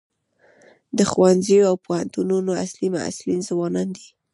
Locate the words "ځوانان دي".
3.49-4.07